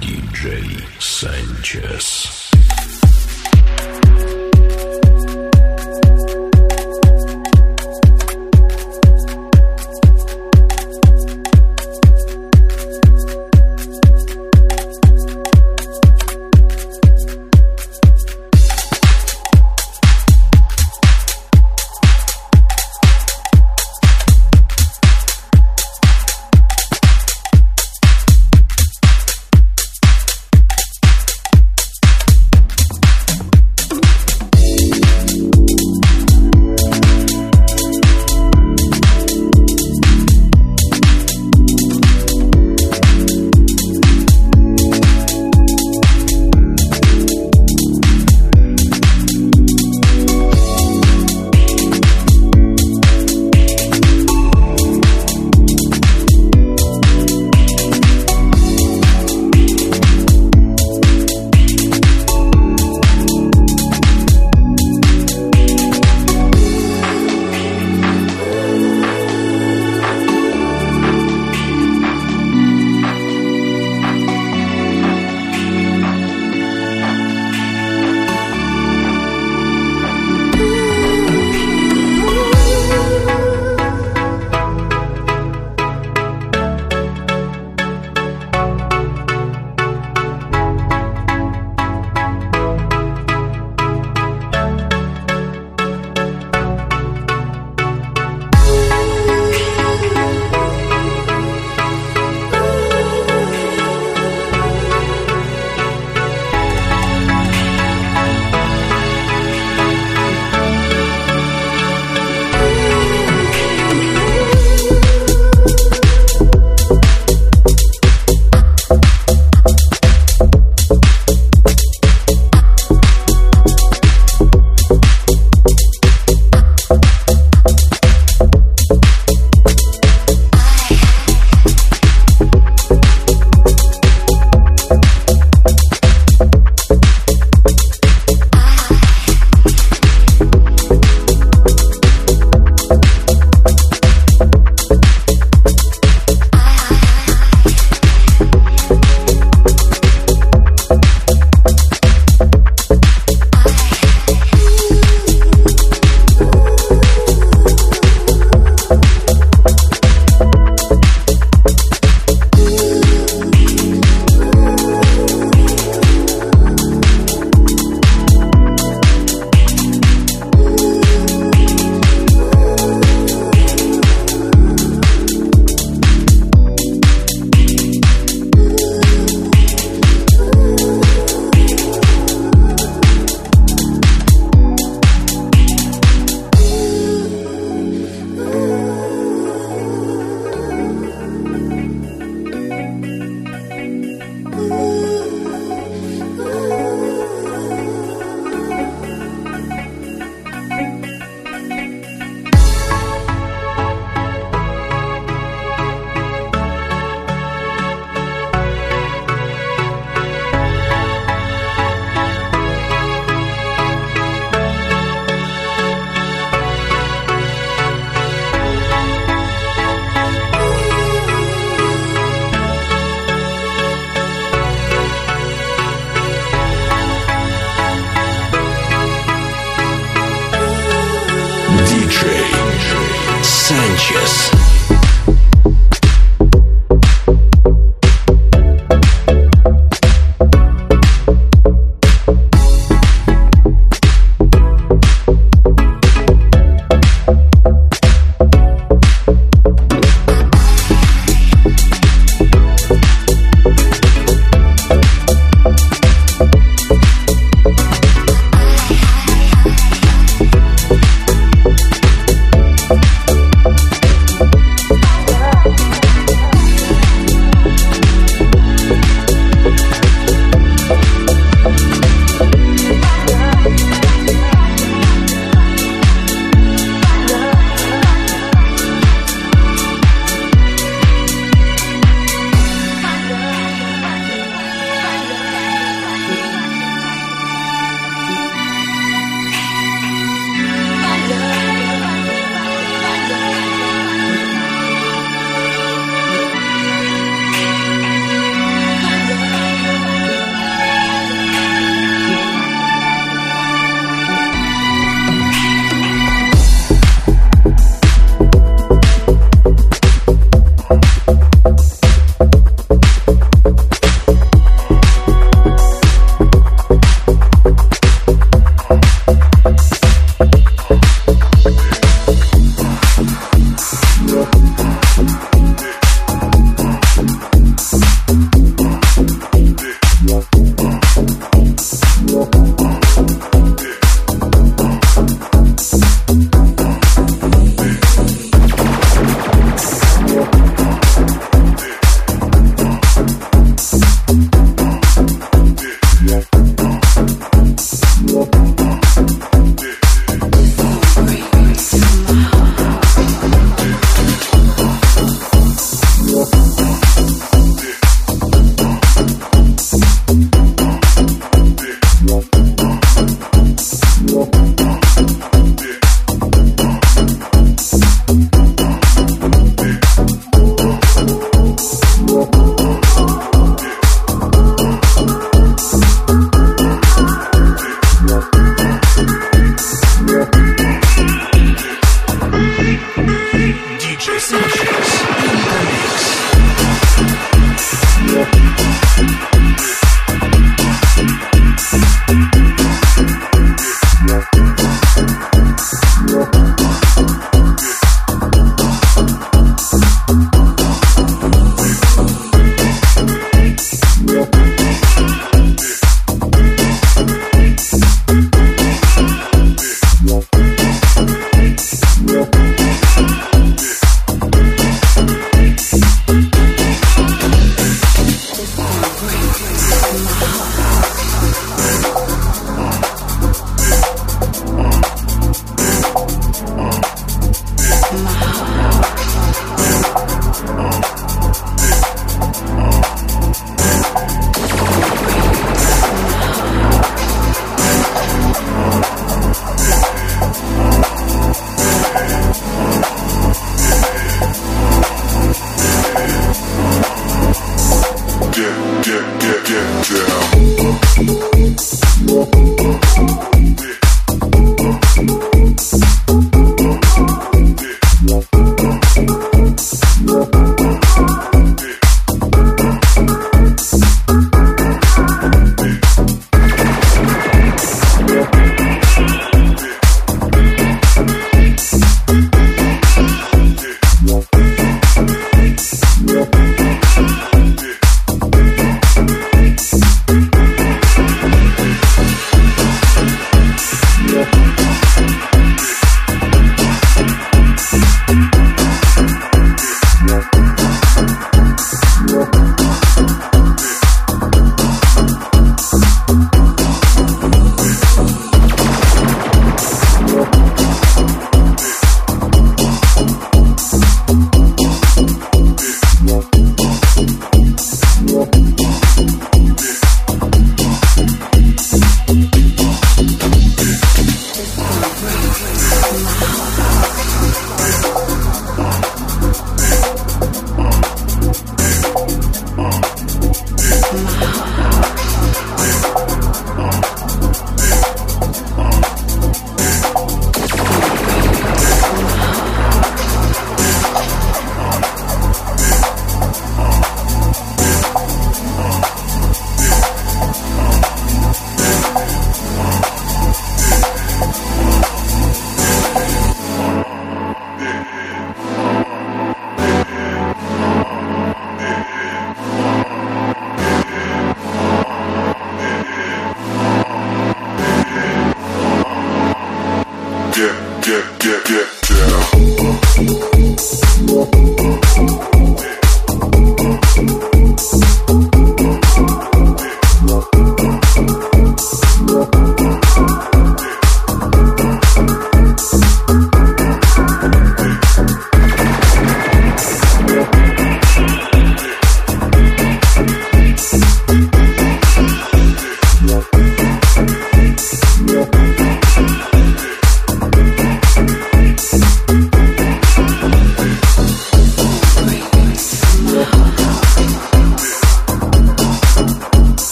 [0.00, 2.49] DJ Sánchez.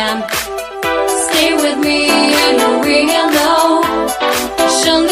[0.00, 0.18] am.
[1.26, 2.08] Stay with me
[2.46, 3.82] and we will know.
[4.76, 5.04] She'll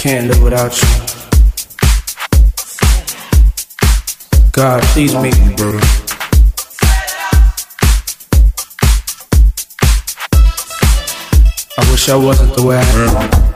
[0.00, 0.88] Can't live without you.
[4.50, 5.78] God, please make me, bro.
[11.76, 13.49] I wish I wasn't the way I am.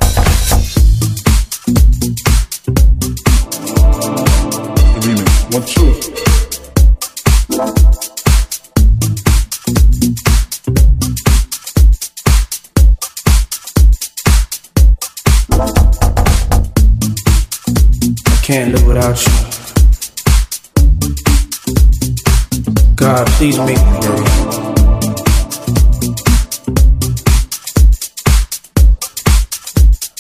[19.09, 19.33] without you.
[22.97, 24.25] God, please make me know.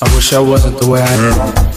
[0.03, 1.74] I wish I wasn't the way I am.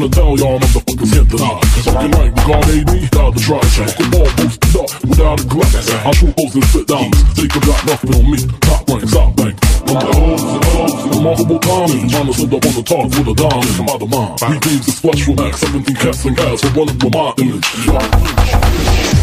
[0.00, 1.60] I'ma down y'all motherfuckers hit the line.
[1.84, 3.92] Talking like Regard AD, Down the dry track.
[4.00, 5.90] Come on, boosted up without a glass.
[5.92, 7.10] I shoot hoes and sit down.
[7.36, 8.38] Take a got nothing on me.
[8.64, 9.60] Top rank, top bank.
[9.60, 11.04] I'm the hoes and hoes.
[11.20, 12.08] Remarkable timing.
[12.08, 13.76] Tryna sit up on the top with a diamond.
[13.76, 14.40] I'm out of mind.
[14.40, 15.52] Three games is flush from Mac.
[15.52, 19.19] 17 cats and guys for one of my image.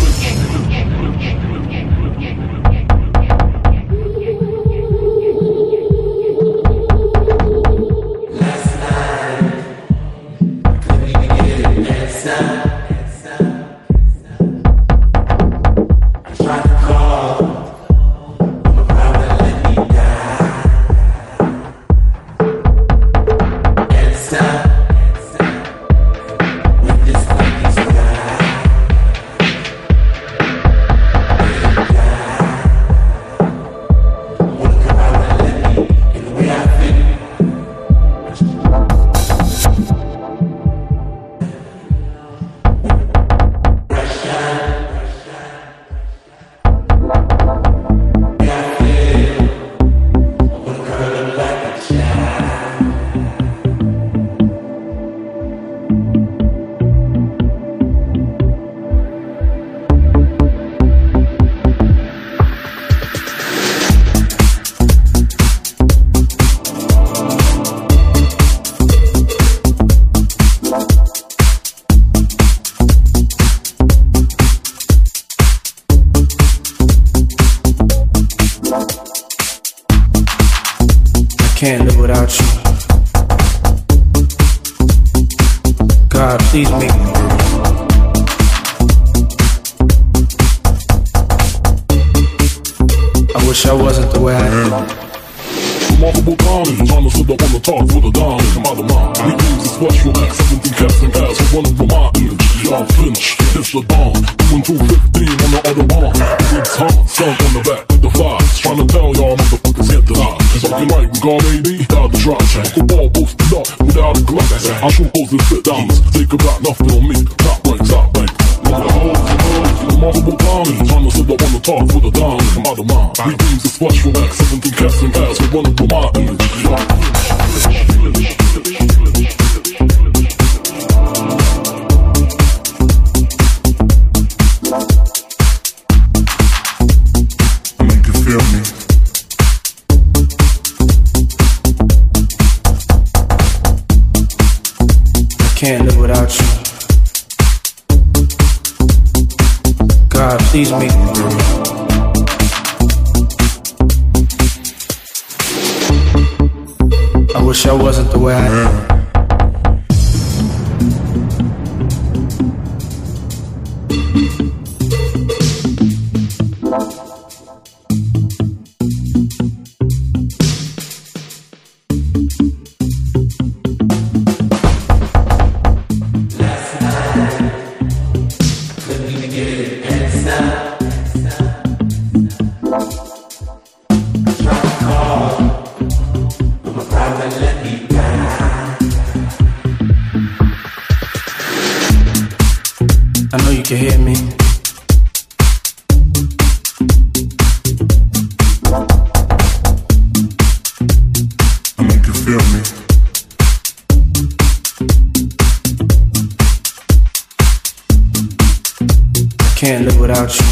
[210.07, 210.45] without you.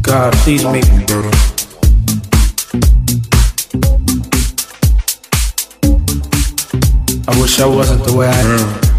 [0.00, 1.30] God, please make me better.
[7.28, 8.89] I wish I wasn't the way I am.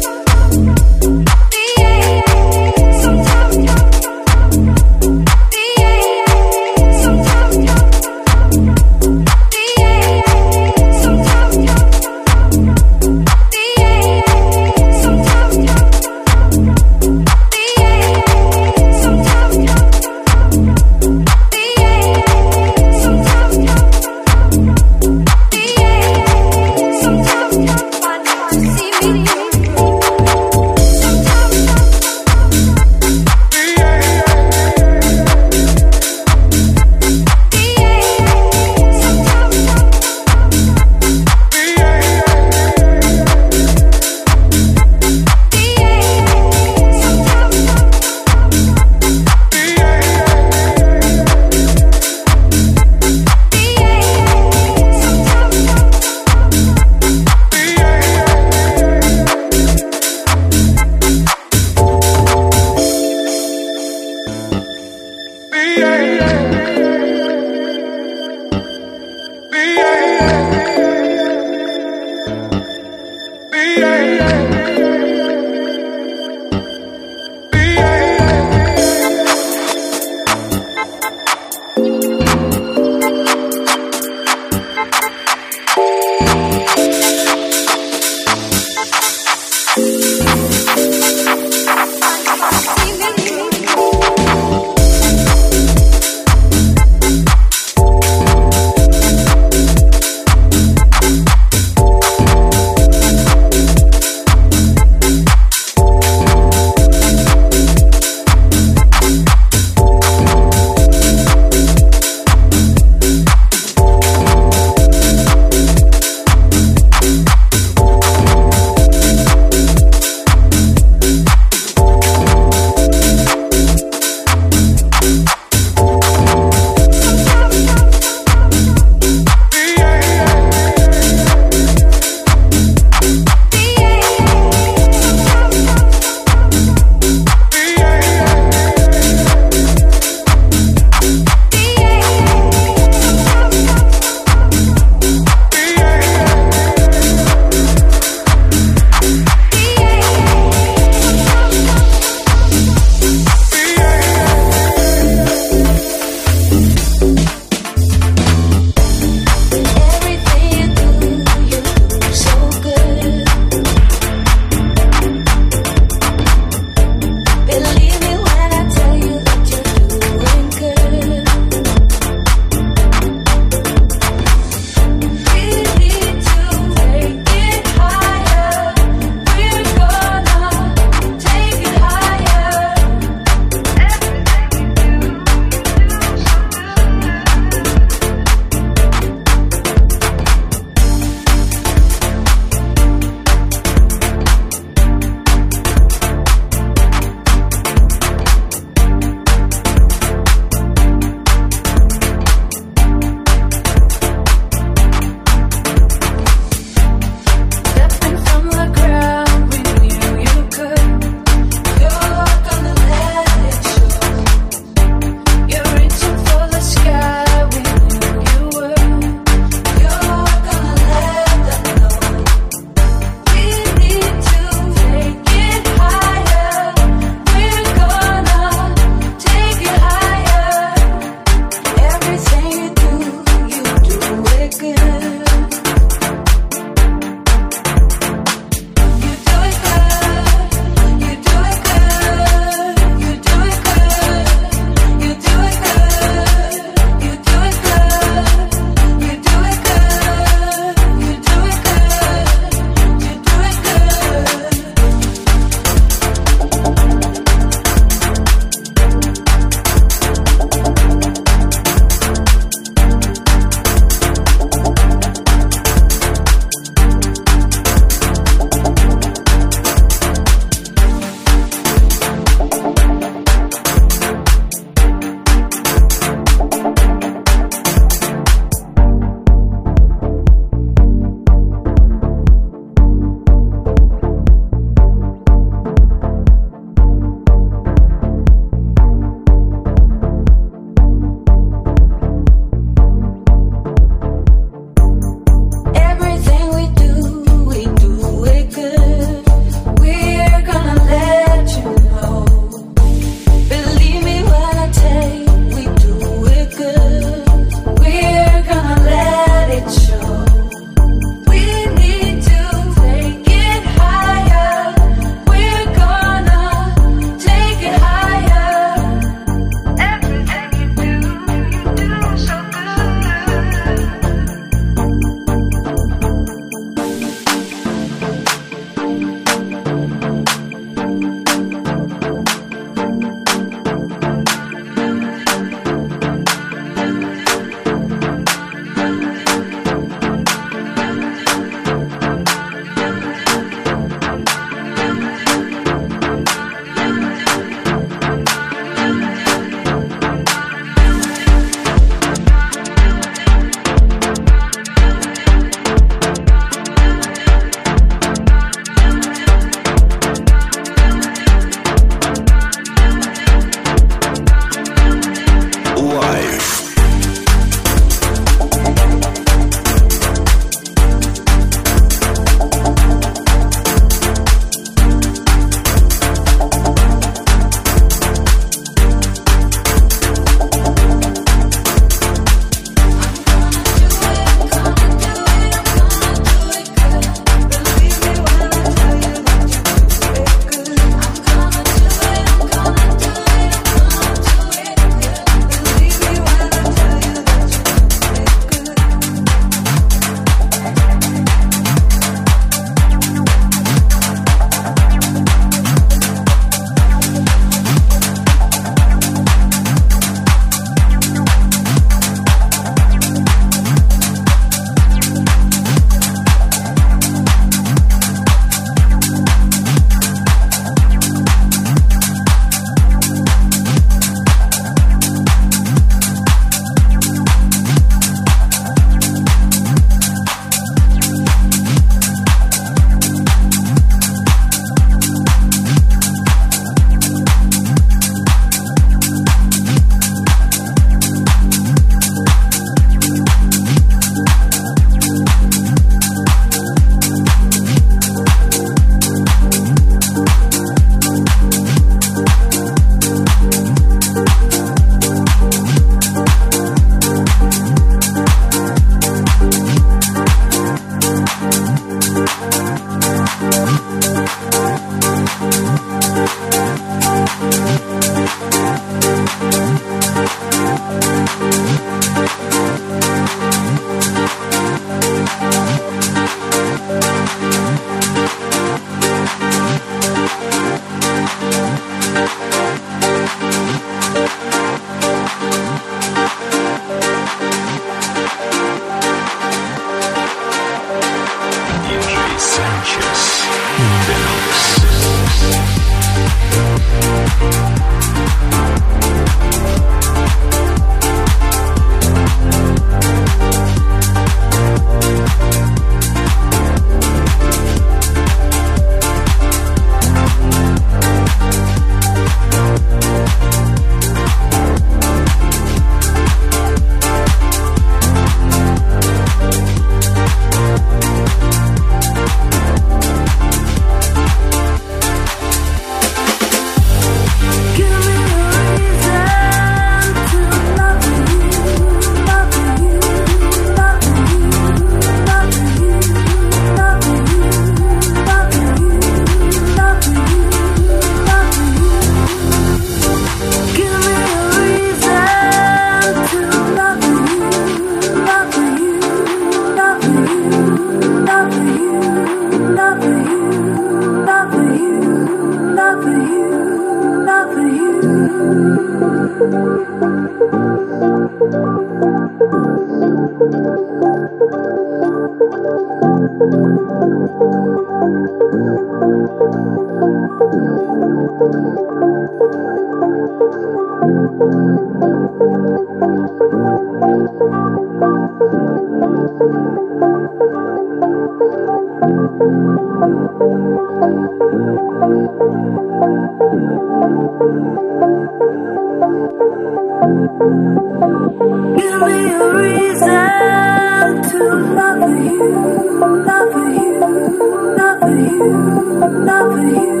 [599.24, 600.00] Love you,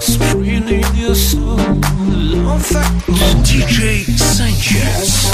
[0.00, 1.56] Spraying your soul.
[3.42, 5.30] DJ Sanchez.